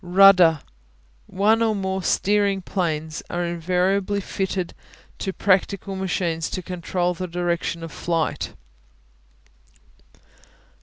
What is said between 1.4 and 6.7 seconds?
or more steering planes are invariably fitted to practical machines to